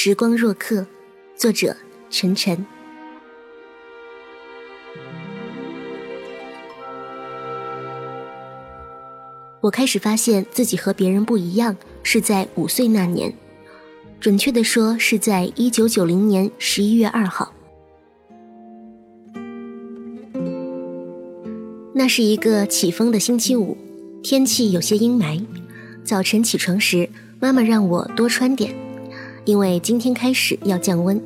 [0.00, 0.86] 时光若客，
[1.34, 1.76] 作者
[2.08, 2.64] 陈晨。
[9.60, 13.34] 我开始发现自己和别人不一样，是在五岁那年，
[14.20, 17.52] 准确的说是在一九九零年十一月二号。
[21.92, 23.76] 那是一个起风的星期五，
[24.22, 25.44] 天气有些阴霾。
[26.04, 28.87] 早晨起床时，妈妈让我多穿点。
[29.48, 31.18] 因为今天开始要降温。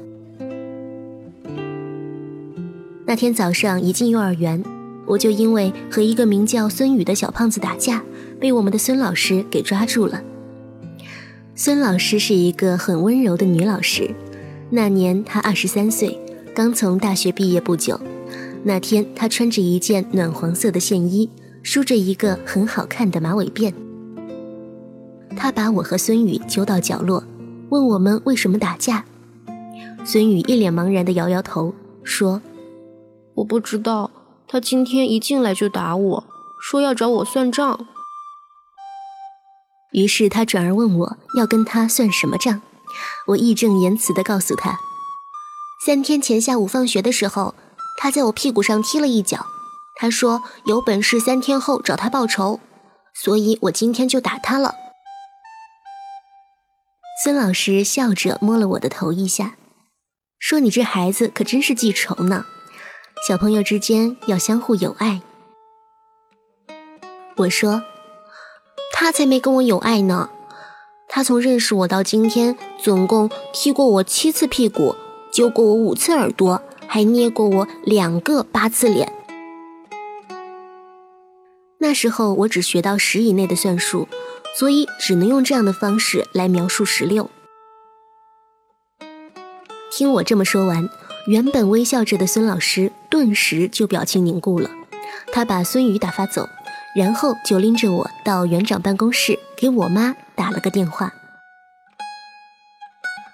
[3.04, 4.62] 那天早上一进幼儿园，
[5.06, 8.04] 我就因为和一个名叫孙宇的小胖子打架，
[8.38, 10.22] 被我们的孙老师给抓住了。
[11.56, 14.08] 孙老师是一个很温柔的女老师，
[14.70, 16.16] 那年她二十三岁，
[16.54, 18.00] 刚从大学毕业不久。
[18.62, 21.28] 那天她穿着一件暖黄色的线衣，
[21.64, 23.74] 梳着一个很好看的马尾辫。
[25.36, 27.24] 她把我和孙宇揪到角落。
[27.72, 29.06] 问我们为什么打架？
[30.04, 32.42] 孙宇一脸茫然的摇摇头，说
[33.36, 34.10] ：“我不知道。
[34.46, 36.24] 他今天一进来就打我，
[36.60, 37.86] 说要找我算账。”
[39.92, 42.60] 于是他转而问我要跟他算什么账。
[43.28, 44.78] 我义正言辞的告诉他
[45.86, 47.54] ：“三天前下午放学的时候，
[47.96, 49.46] 他在我屁股上踢了一脚。
[49.96, 52.60] 他说有本事三天后找他报仇，
[53.14, 54.74] 所以我今天就打他了。”
[57.22, 59.54] 孙老师笑着摸了我的头一下，
[60.40, 62.44] 说：“你这孩子可真是记仇呢。
[63.28, 65.22] 小朋友之间要相互友爱。”
[67.38, 67.84] 我说
[68.92, 70.30] ：“他才没跟我有爱呢。
[71.08, 74.96] 他从认识我到今天，总共踢过我七次屁股，
[75.32, 79.12] 揪过我五次耳朵，还捏过我两个八次脸。
[81.78, 84.08] 那时候我只学到十以内的算术。”
[84.54, 87.30] 所以只能用这样的方式来描述十六。
[89.90, 90.88] 听我这么说完，
[91.26, 94.70] 原本微笑着的孙老师顿时就表情凝固了。
[95.32, 96.48] 他把孙宇打发走，
[96.94, 101.12] 然后就拎着我到园长办公室给我妈打了个电话。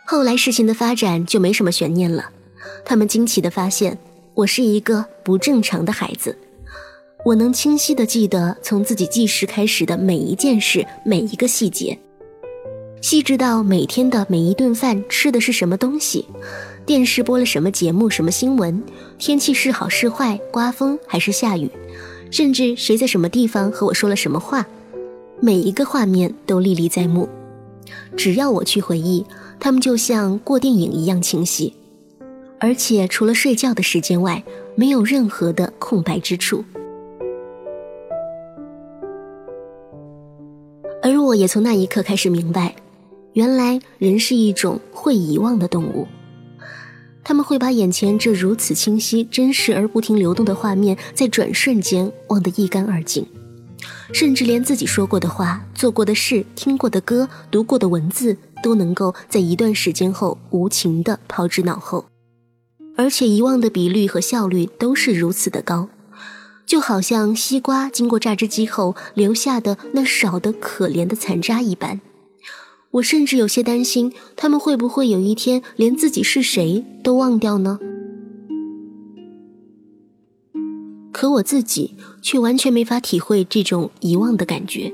[0.05, 2.31] 后来事情的发展就没什么悬念了，
[2.85, 3.99] 他们惊奇地发现
[4.35, 6.37] 我是一个不正常的孩子。
[7.29, 11.99] 我能清晰地记得从自己记事开始的每一件事、每一个细节，
[13.03, 16.25] 细致到每天的每一顿饭吃的是什么东西，
[16.87, 18.83] 电视播了什么节目、什么新闻，
[19.19, 21.71] 天气是好是坏，刮风还是下雨，
[22.31, 24.67] 甚至谁在什么地方和我说了什么话，
[25.39, 27.29] 每一个画面都历历在目。
[28.17, 29.23] 只要我去回忆，
[29.61, 31.75] 他们就像过电影一样清晰，
[32.59, 34.43] 而且除了睡觉的时间外，
[34.75, 36.65] 没有任何的空白之处。
[41.09, 42.77] 而我也从那一刻开始明白，
[43.33, 46.07] 原来人是一种会遗忘的动物。
[47.25, 53.27] 他们会把眼前这如此清晰、真实而不停流动的画面，在转瞬间忘得一干二净，
[54.13, 62.05] 甚至连自己说过的话、做过的事、听过的歌、读过的文字，都能够在一段时间后无情地抛之脑后，
[62.97, 65.89] 而且遗忘的比率和效率都是如此的高。
[66.69, 71.99] 就好像西瓜经过榨汁机后留下的那少得可怜的残渣一般，
[72.91, 77.79] 我甚至有些担心，他们会不会有一天连自己是谁都忘掉呢？
[81.11, 84.93] 可我自己却完全没法体会这种遗忘的感觉，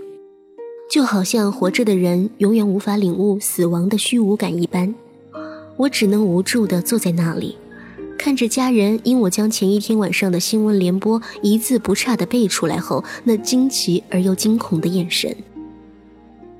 [0.88, 4.94] 就好像活着的人永远无法领悟死亡的虚无感一般，
[5.76, 7.58] 我只能无助地坐在那里。
[8.24, 15.36] 看着家人因我将前一天晚上的新闻联播一字不差地背出来后，那惊奇而又惊恐的眼神，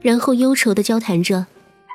[0.03, 1.47] 然后忧愁地交谈着，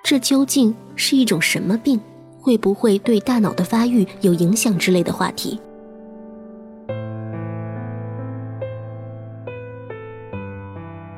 [0.03, 1.99] 这究竟是一种什么病？
[2.39, 5.59] 会不会对大脑的发育有影响之类的话题？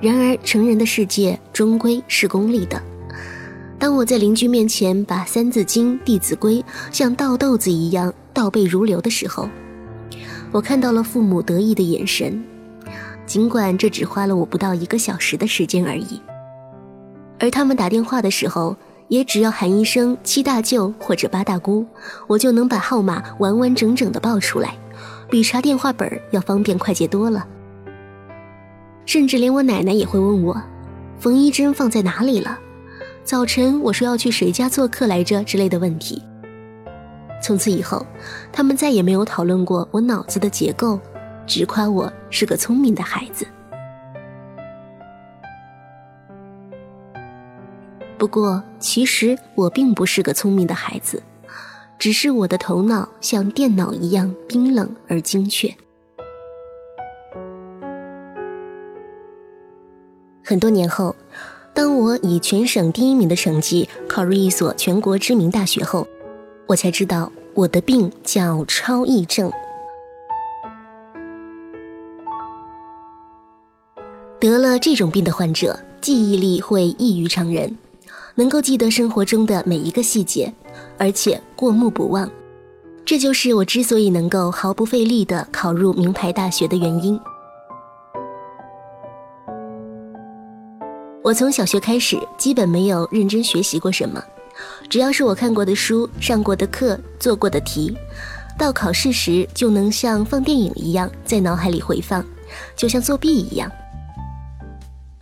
[0.01, 2.83] 然而，成人的世界终归是功利的。
[3.80, 6.56] 当我在邻居面前把《三字经》《弟子规》
[6.92, 9.50] 像倒豆子一样倒背如流的时候，
[10.51, 12.44] 我看到了父母得意的眼神。
[13.25, 16.22] 尽管这只花了我不到一个小时的时间而已，
[17.39, 18.75] 而他们打电话的时候，
[19.07, 21.86] 也只要喊一声“七大舅”或者“八大姑”，
[22.28, 24.75] 我就能把号码完完整整的报出来，
[25.30, 27.48] 比查电话本要方便快捷多了。
[29.06, 30.62] 甚至连我奶奶也会问我
[31.18, 32.60] ：“缝衣针放在哪里了？”
[33.24, 36.22] 早晨我说要去谁家做客来着之类的问题。
[37.41, 38.05] 从此以后，
[38.51, 40.99] 他们再也没有讨论过我脑子的结构，
[41.47, 43.45] 只夸我是个聪明的孩子。
[48.17, 51.23] 不过，其实我并不是个聪明的孩子，
[51.97, 55.73] 只是我的头脑像电脑一样冰冷而精确。
[60.43, 61.15] 很多年后，
[61.73, 66.07] 当我以全省第一名的成绩考入一所全国知名大学后，
[66.71, 69.51] 我才知道我的病叫超忆症。
[74.39, 77.77] 得了这种病的患者，记忆力会异于常人。
[78.35, 80.51] 能够记得生活中的每一个细节，
[80.97, 82.31] 而且过目不忘，
[83.03, 87.19] 这就是我之所以能够毫不费力地考入名牌大学的原因。
[91.21, 94.24] 我从小学开始，基本没有认真学习过什么，
[94.90, 97.98] 只要是我看过的书、上过的课、做过的题，
[98.58, 102.25] 到考试时就能像放电影一样在脑海里回放，
[102.75, 103.72] 就像作弊一样。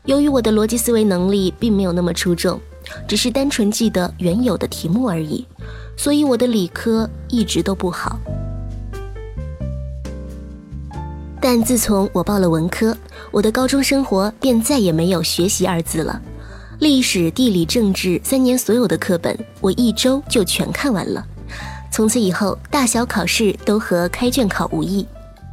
[0.06, 2.60] 由于我的逻辑思维能力并没有那么出众。
[3.08, 5.46] 只是单纯记得原有的题目而已，
[5.96, 8.18] 所以我的理科一直都不好。
[11.40, 12.98] 但自从我报了文科，
[13.30, 16.20] 我的高中生活便再也没有学习二字了。
[16.80, 21.26] 历史、地理、政治三年所有的课本，我一周就全看完了。
[21.92, 25.06] 从此以后，大小考试都和开卷考无异，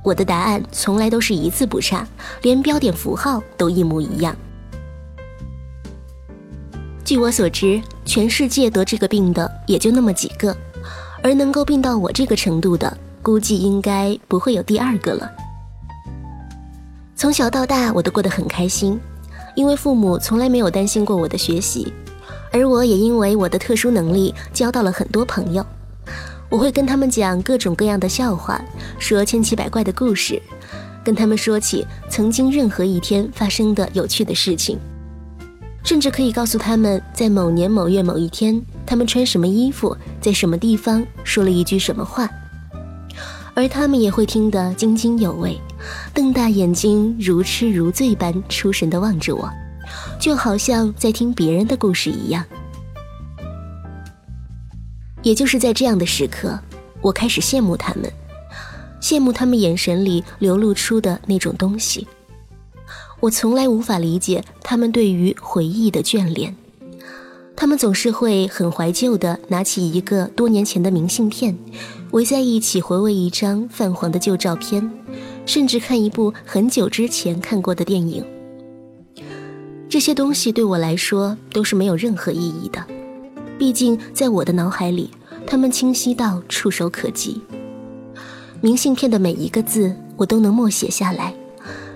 [0.04, 2.06] 我的答案从来都是一字不差，
[2.42, 4.36] 连标点符号都一模一样。
[7.04, 10.56] 据我所知，全世界得这个病的也就那么几个，
[11.24, 15.28] 而能够病到我这个程度的，估计应该不会有第二个了。
[17.16, 19.00] 从小到大，我都过得很开心，
[19.56, 21.92] 因为父母从来没有担心过我的学习，
[22.52, 25.66] 而我也因为我的特殊能力交到了很多朋友。
[26.48, 28.60] 我会跟他们讲各种各样的笑话，
[29.00, 30.40] 说千奇百怪的故事，
[31.02, 34.78] 跟他们说起曾经任何一天发生的有趣的事情。
[35.82, 42.28] 甚至可以告诉他们，在某年某月某一天，他们穿什么衣服，在什么地方说了一句什么话，
[43.54, 45.60] 而他们也会听得津津有味，
[46.14, 49.50] 瞪大眼睛，如痴如醉般出神地望着我，
[50.20, 52.44] 就好像在听别人的故事一样。
[55.22, 56.58] 也就是在这样的时刻，
[57.00, 58.10] 我开始羡慕他们，
[59.00, 62.06] 羡慕他们眼神里流露出的那种东西。
[63.18, 66.54] 我从来无法理解他们对于回忆的眷恋，
[67.56, 71.56] 他们总是会很怀旧的拿起一个多年前的明信片，
[72.12, 74.88] 围在一起回味一张泛黄的旧照片，
[75.46, 78.22] 甚至看一部很久之前看过的电影。
[79.88, 82.84] 这些东西对我来说都是没有任何意义的，
[83.56, 85.08] 毕竟在我的脑海里，
[85.46, 87.40] 它们清晰到触手可及。
[88.60, 91.32] 明信片的每一个字，我都能默写下来。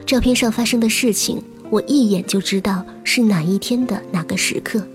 [0.06, 4.86] 照片上发生的事情，我一眼就知道是哪一天的哪个时刻。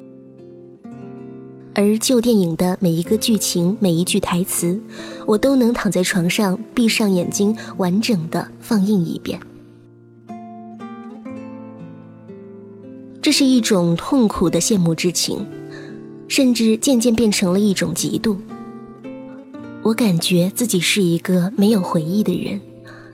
[1.75, 4.81] 而旧电影的每一个剧情、每一句台词，
[5.27, 9.39] 我都能躺在床上闭上眼睛，完整的放映一遍。
[13.21, 15.45] 这是一种痛苦的羡慕之情，
[16.27, 18.37] 甚至渐渐变成了一种嫉妒。
[19.83, 22.59] 我感觉自己是一个没有回忆的人，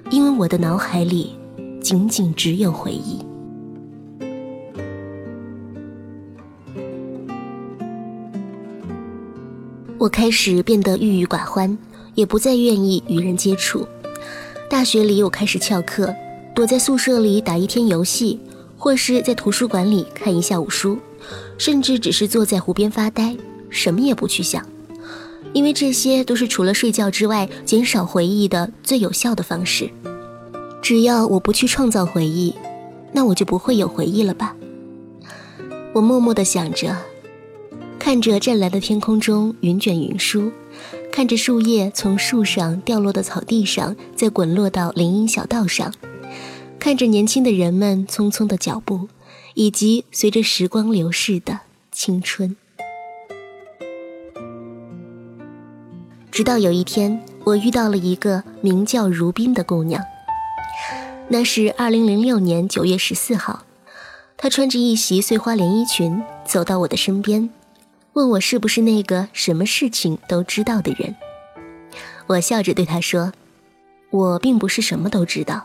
[0.09, 1.35] 因为我的脑海里。
[1.81, 3.30] 仅仅只有回忆。
[10.01, 11.77] 我开始变得郁郁寡欢，
[12.15, 13.87] 也不再愿意与人接触。
[14.67, 16.11] 大学里，我开始翘课，
[16.55, 18.39] 躲在宿舍里打一天游戏，
[18.79, 20.97] 或是在图书馆里看一下午书，
[21.59, 23.37] 甚至只是坐在湖边发呆，
[23.69, 24.65] 什么也不去想，
[25.53, 29.87] 因为这些都是除了睡觉之外减少回忆的最有效的方式。
[30.81, 32.55] 只要我不去创造回忆，
[33.11, 34.55] 那我就不会有回忆了吧？
[35.93, 36.97] 我默默地想着，
[38.03, 40.51] 看着湛蓝的天空中云卷云舒，
[41.11, 45.93] 看着树叶从树上掉落到草地上，再滚落到林荫小道上，
[46.79, 49.07] 看着年轻的人们匆匆的脚步，
[49.53, 51.59] 以及随着时光流逝的
[51.91, 52.57] 青春。
[56.31, 60.03] 直到有一天，我遇到了一个名叫如冰的姑娘。
[61.29, 63.63] 那是二零零六年九月十四号，
[64.35, 67.47] 她穿着一袭碎花连衣裙走到我的身边，
[68.13, 71.15] 问我是不是那个什么事情都知道的人。
[72.27, 73.31] 我笑着对他说
[74.11, 75.63] ：“我并不是什么都知道，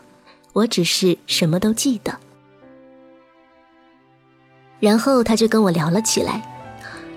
[0.53, 2.17] 我只是什么都记得。”
[4.79, 6.41] 然后他就跟我聊了起来，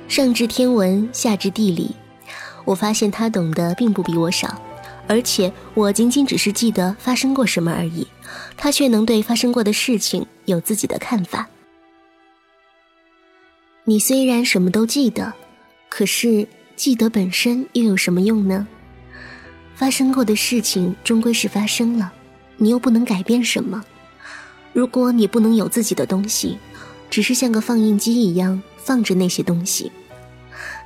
[0.09, 1.95] 上至天文，下至地理，
[2.65, 4.61] 我发现他懂得并不比我少。
[5.07, 8.07] 而且我仅仅只是记得发生过什么而已，
[8.57, 11.49] 他却能对发生过的事情有自己的看法。
[13.91, 15.33] 你虽然什么都记得，
[15.89, 18.69] 可是记得本身又有什么用呢？
[19.75, 22.13] 发生过的事情终归是发生了，
[22.57, 23.85] 你又不能改变什么。
[24.73, 26.57] 如果你不能有自己的东西，
[27.11, 29.91] 只是像个放映机一样放着那些东西，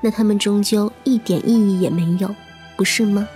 [0.00, 2.34] 那他们终究一点意义也没有，
[2.74, 3.28] 不是吗？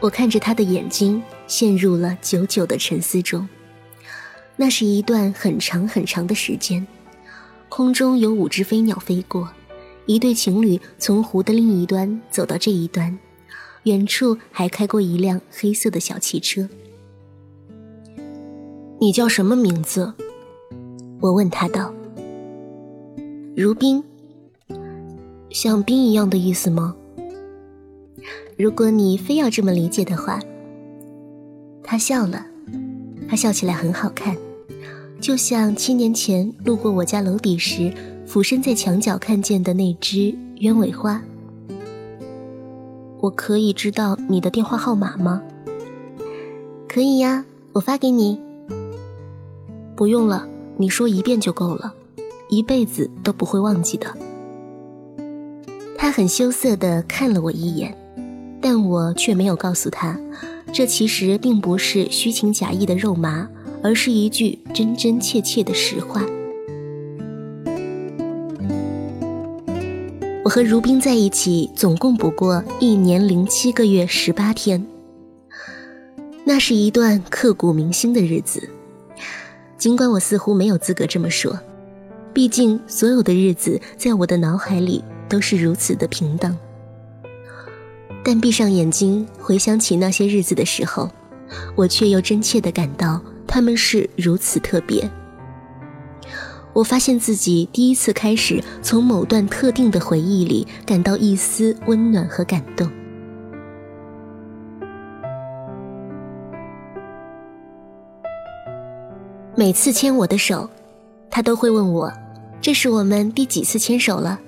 [0.00, 3.48] 我看着他的眼睛，陷入了久久的沉思中。
[4.56, 6.86] 那是一段很长很长的时间，
[7.68, 9.50] 空中有五只飞鸟飞过，
[10.06, 13.18] 一对情侣从湖的另一端走到这一端，
[13.82, 16.68] 远处还开过一辆黑色的小汽车。
[18.98, 20.14] 你叫什么名字？
[21.20, 21.92] 我问他道。
[23.54, 24.02] 如冰，
[25.50, 26.96] 像冰一样的意思吗？
[28.56, 30.40] 如果你非要这么理解的话，
[31.86, 32.44] 他笑了，
[33.28, 34.36] 他笑起来很好看，
[35.20, 37.94] 就像七年前路过我家楼底时，
[38.26, 41.22] 俯身在墙角看见的那只鸢尾花。
[43.20, 45.40] 我可以知道你的电话号码吗？
[46.88, 48.40] 可以呀，我发给你。
[49.94, 51.94] 不用了，你说一遍就够了，
[52.48, 54.06] 一辈子都不会忘记的。
[55.96, 57.96] 他很羞涩地看了我一眼。
[58.58, 60.18] 但我却没有告诉他，
[60.76, 63.48] 这其实并不是虚情假意的肉麻，
[63.82, 66.22] 而是一句真真切切的实话。
[70.44, 74.86] 我和如冰在一起，总共不过一年零七个月十八天。
[76.44, 78.68] 那是一段刻骨铭心的日子，
[79.78, 81.58] 尽管我似乎没有资格这么说，
[82.34, 86.54] 毕竟所有的日子在我的脑海里都是如此的平等。
[88.28, 91.08] 但闭上眼睛回想起那些日子的时候，
[91.76, 95.08] 我却又真切地感到他们是如此特别。
[96.72, 102.90] 我发现自己第一次开始从某段特定的回忆里感到一丝温暖和感动。
[109.54, 110.68] 每次牵我的手，
[111.30, 112.12] 他都会问我
[112.60, 114.40] ：“这是我们第几次牵手了？”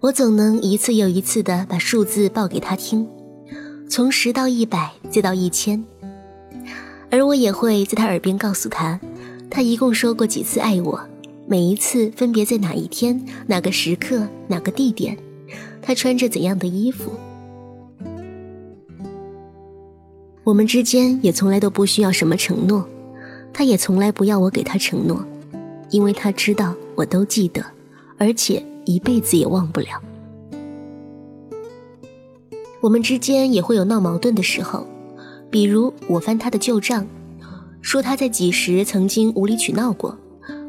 [0.00, 3.04] 我总能一次又一次地把数字报给他听，
[3.90, 5.84] 从十到一百，再到一千。
[7.10, 9.00] 而我也会在他耳边告诉他，
[9.50, 11.00] 他一共说过几次爱我，
[11.48, 15.18] 每一次分别在哪一天、哪个时刻、哪个地点，
[15.82, 17.10] 他穿着怎样的衣服。
[20.44, 22.88] 我们之间也从来都不需要什么承诺，
[23.52, 25.24] 他也从来不要我给他承诺，
[25.90, 27.64] 因为他知道我都记得，
[28.16, 28.64] 而且。
[28.88, 29.88] 一辈子也忘不了。
[32.80, 34.86] 我们之间也会有闹矛盾的时候，
[35.50, 37.06] 比如我翻他的旧账，
[37.82, 40.16] 说他在几时曾经无理取闹过，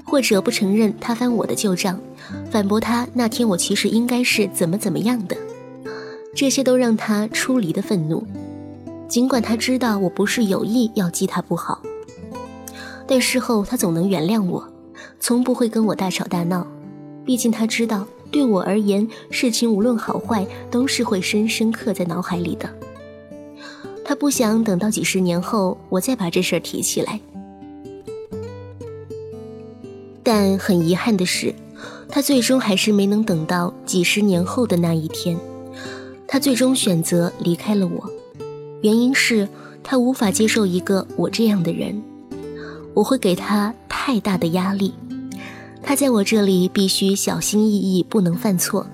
[0.06, 1.98] 或者不承认他翻我的旧账，
[2.52, 5.38] 反驳他那天我其实应该是怎么怎么样的，
[6.36, 8.28] 这些都让他出离的愤怒。
[9.08, 11.82] 尽管他知道我不是有意要记他不好，
[13.08, 14.68] 但事后他总能原谅我，
[15.22, 16.68] 从不会跟我大吵大闹。
[17.26, 22.70] 毕竟他知道，对我而言，事情无论好坏，都是会深深刻在脑海里的。
[24.04, 27.20] 他不想等到几十年后，我再把这事儿提起来。
[30.24, 31.54] 但很遗憾的是，
[32.08, 35.38] 他最终还是没能等到几十年后的那一天。
[36.28, 38.10] 他最终选择离开了我，
[38.82, 39.48] 原因是
[39.84, 42.02] 他无法接受一个我这样的人，
[42.94, 44.94] 我会给他太大的压力。
[45.90, 48.86] 他在我这里必须小心翼翼，不能犯错，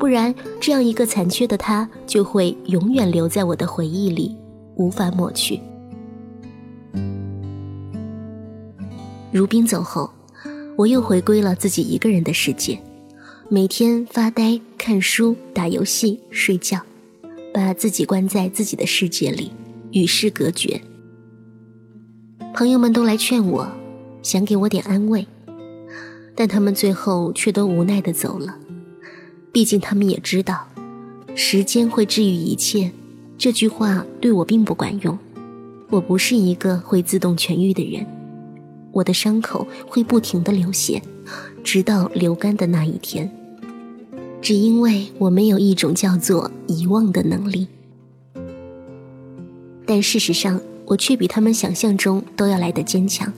[0.00, 4.36] 不然这样一个残缺的他就会永远留在我的回忆里，
[4.74, 5.60] 无法抹去。
[9.30, 10.10] 如冰走后，
[10.74, 12.76] 我又回归了自己一个人的世界，
[13.48, 16.80] 每天发呆、看书、打游戏、睡觉，
[17.54, 19.52] 把自己关在自己的世界里，
[19.92, 20.82] 与世隔绝。
[22.52, 23.70] 朋友们都来劝我，
[24.20, 25.24] 想给我点安慰。
[26.34, 28.56] 但他们最后却都无奈的走了，
[29.52, 30.66] 毕竟他们也知道，
[31.34, 32.90] 时间会治愈一切。
[33.36, 35.18] 这句话对我并不管用，
[35.88, 38.06] 我不是一个会自动痊愈的人，
[38.92, 41.02] 我的伤口会不停的流血，
[41.64, 43.30] 直到流干的那一天。
[44.42, 47.66] 只因为我没有一种叫做遗忘的能力，
[49.86, 53.30] 但事实上，我却比他们想象中都要来的坚强。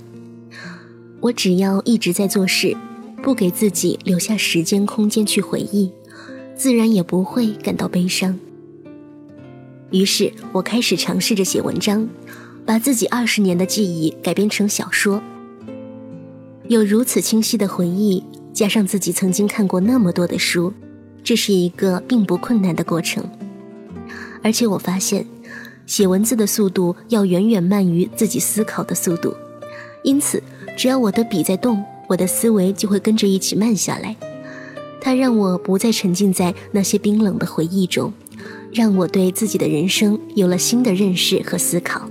[1.23, 2.76] 我只要一直在做事。
[3.23, 5.93] 不给自己留下时间空间去回忆，
[6.57, 8.37] 自然也不会感到悲伤。
[9.93, 12.09] 于是我开始尝试着写文章，
[12.67, 15.23] 把自己二十年的记忆改编成小说。
[16.67, 20.73] 有如此清晰的回忆，加上自己曾经看过那么多的书，
[21.23, 23.25] 这是一个并不困难的过程。
[24.43, 25.25] 而且我发现，
[25.87, 29.33] 写文字的速度要远远慢于自己思考的速度，
[30.02, 30.43] 因此，
[30.76, 34.17] 只要我的笔在动，我的思维就会跟着一起慢下来。
[35.00, 38.12] 它让我不再沉浸在那些冰冷的回忆中，
[38.73, 42.09] 让我对自己的人生有了新的认识和思考。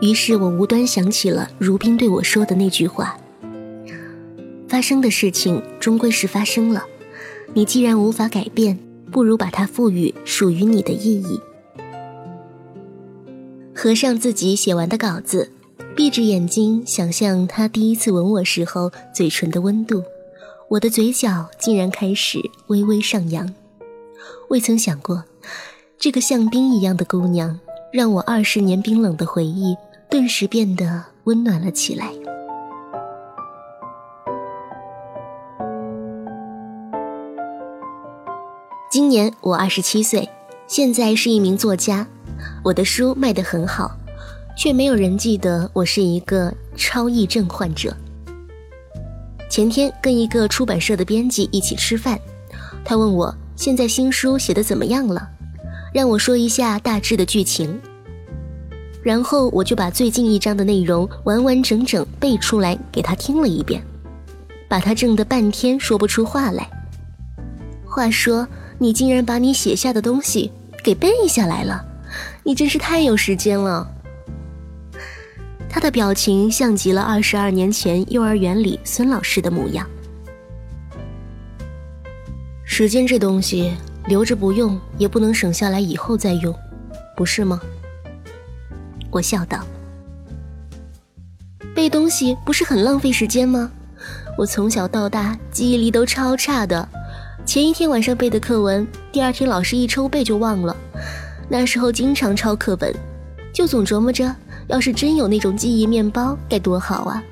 [0.00, 3.16] 于是我无端想起了如冰对我说的那句话
[4.68, 6.84] ：“发生的事情终归是发生了，
[7.54, 8.78] 你既然无法改变，
[9.10, 11.40] 不如把它赋予属于你的意义。”
[13.82, 15.50] 合上自己写完的稿子，
[15.96, 20.04] 闭着眼睛想象他第一次吻我时候嘴唇的温度，
[20.68, 23.52] 我的嘴角竟然开始微微上扬。
[24.50, 25.24] 未曾想过，
[25.98, 27.58] 这个像冰一样的姑娘，
[27.92, 29.76] 让我二十年冰冷的回忆。
[30.08, 32.12] 顿时变得温暖了起来。
[38.88, 40.28] 今年我二十七岁，
[40.68, 42.06] 现在是一名作家，
[42.62, 43.96] 我的书卖得很好，
[44.56, 47.94] 却没有人记得我是一个超忆症患者。
[49.48, 52.18] 前天跟一个出版社的编辑一起吃饭，
[52.84, 55.28] 他问我现在新书写的怎么样了，
[55.92, 57.78] 让我说一下大致的剧情。
[59.02, 63.82] 然后我就把最近一章的内容完完整整背出来给他听了一遍，
[64.68, 66.70] 把他怔得半天说不出话来。
[67.84, 68.46] 话说
[68.78, 70.52] 你竟然把你写下的东西
[70.84, 71.84] 给背下来了，
[72.44, 73.86] 你真是太有时间了。
[75.68, 79.86] 他的表情像极了二十二年前幼儿园里孙老师的模样。
[82.64, 83.74] 时间这东西
[84.06, 86.54] 留着不用，也不能省下来以后再用，
[87.16, 87.60] 不是吗？
[89.10, 89.64] 我笑道
[91.74, 93.70] ：“背东西不是很浪费时间吗？
[94.36, 96.88] 我从小到大记忆力都超差的，
[97.44, 100.76] 前一天晚上背的课文，第二天老师一抽背就忘了。
[101.52, 102.90] 那时候经常抄课本，
[103.52, 104.34] 就总琢磨着，
[104.68, 107.22] 要是真有那种记忆面包该多好啊！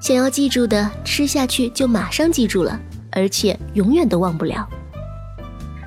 [0.00, 4.66] 想要记住的，吃下去就马上记住了，而且永远都忘不了。”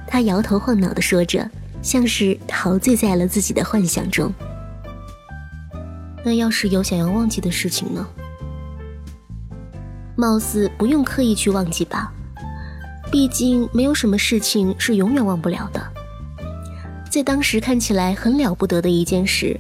[0.08, 1.49] 他摇头晃脑地说着，
[1.82, 4.32] 像是陶醉在了自己的幻想中。
[6.23, 8.06] 那要是有想要忘记的事情呢？
[10.15, 12.13] 貌似不用刻意去忘记吧，
[13.12, 15.82] 毕竟没有什么事情是永远忘不了的。
[17.15, 19.58] 在当时看起来很了不得的一件事，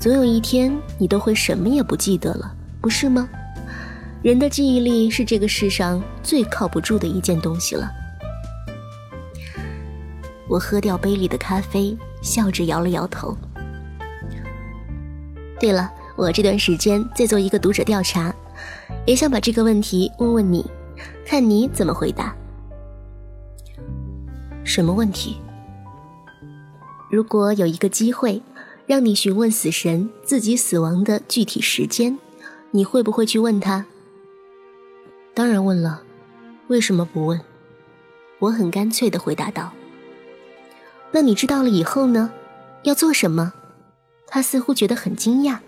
[0.00, 3.28] 总有一天你都会什么也不记得了，不是吗？
[4.20, 7.88] 人的记忆力是这个世上最靠不住的一件东西了。
[10.48, 13.38] 我喝掉杯里的咖啡，笑着摇了摇头。
[15.60, 15.88] 对了。
[16.16, 18.34] 我这段时间在做一个读者调查，
[19.06, 20.68] 也想把这个问题问问你，
[21.24, 22.34] 看你怎么回答。
[24.64, 25.36] 什么问题？
[27.10, 28.42] 如果有一个机会，
[28.86, 32.18] 让你询问死神自己死亡的具体时间，
[32.70, 33.86] 你会不会去问他？
[35.34, 36.02] 当然问了，
[36.66, 37.40] 为什么不问？
[38.38, 39.72] 我很干脆的回答道。
[41.10, 42.30] 那你知道了以后呢？
[42.82, 43.52] 要做什么？
[44.26, 45.58] 他似乎觉得很惊讶。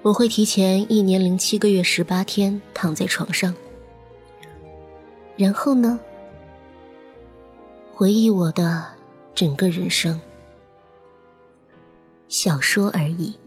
[0.00, 3.54] 我会提前一年零七个月十八天躺在床上，
[5.36, 6.00] 然后呢，
[7.94, 8.84] 回忆我的
[9.34, 10.20] 整个人生，
[12.28, 13.38] 小说而已。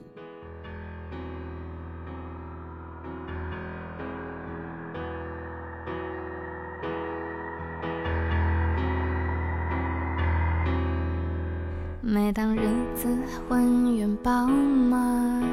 [12.02, 13.08] 每当日子
[13.48, 15.44] 浑圆饱满。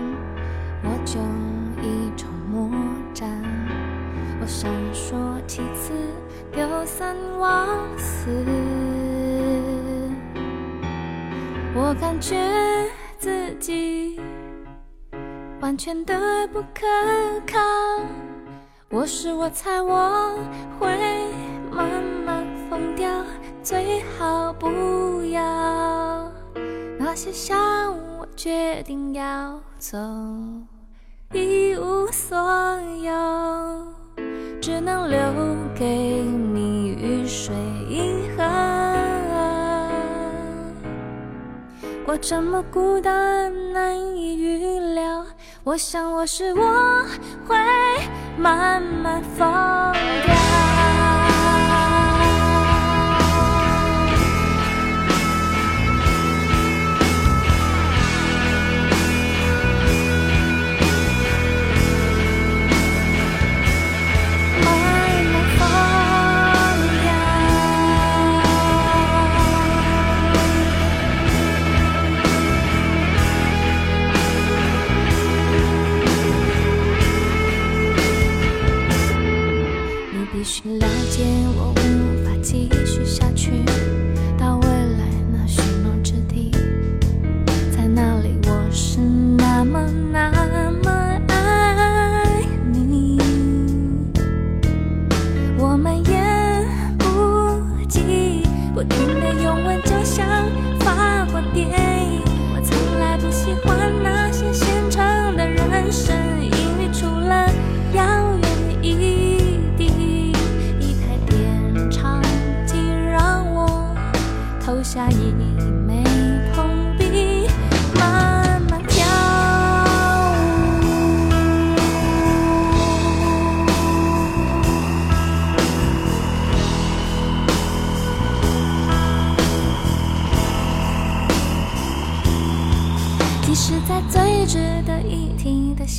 [0.85, 1.21] 我就
[1.83, 2.69] 一筹莫
[3.15, 3.29] 展，
[4.41, 5.93] 我闪烁其词，
[6.53, 7.67] 丢三忘
[7.99, 8.45] 四。
[11.75, 12.37] 我感觉
[13.19, 14.21] 自己
[15.61, 16.87] 完全的不可
[17.47, 17.59] 靠，
[18.91, 20.39] 我是我猜我
[20.79, 20.89] 会
[21.71, 23.11] 慢慢疯掉，
[23.63, 26.31] 最好不要
[26.99, 29.97] 那些伤，我决定要走。
[31.33, 32.37] 一无所
[33.03, 33.87] 有，
[34.61, 35.19] 只能留
[35.75, 37.55] 给你雨水
[37.89, 38.82] 银河。
[42.05, 45.25] 我这么孤单，难以预料。
[45.65, 47.07] 我想我是我
[47.47, 47.57] 会
[48.37, 50.32] 慢慢放掉。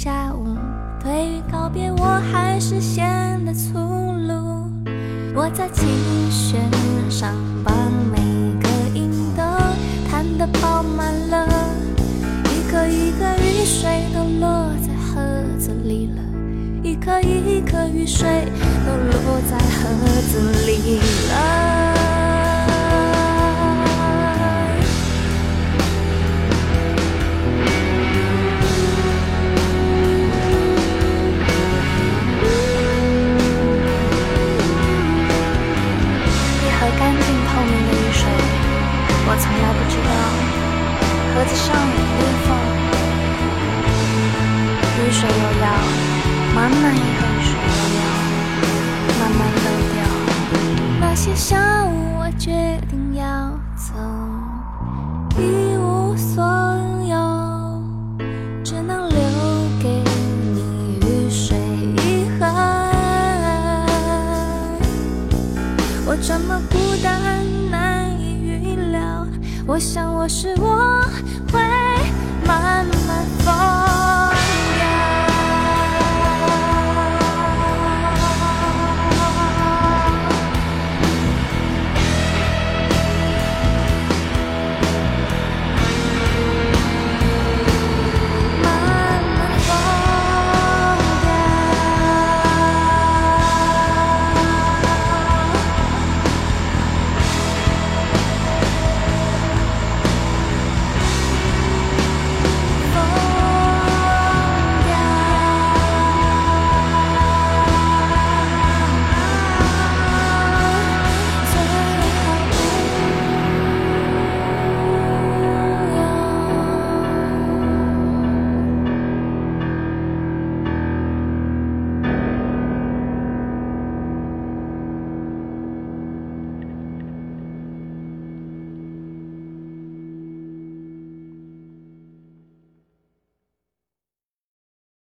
[0.04, 0.46] 下午，
[1.02, 3.08] 对于告别我还是显
[3.46, 3.80] 得粗
[4.28, 4.70] 鲁。
[5.34, 5.88] 我在琴
[6.30, 6.60] 弦
[7.10, 7.72] 上把
[8.12, 8.18] 每
[8.62, 9.42] 个音都
[10.12, 11.48] 弹得饱满了，
[12.52, 15.22] 一颗一颗雨水都落在盒
[15.58, 16.22] 子里了，
[16.84, 18.28] 一颗一颗雨水
[18.86, 21.73] 都落在盒子里了。
[41.44, 42.56] 盒子上的裂缝。
[44.98, 45.66] 雨水又要
[46.56, 47.13] 满满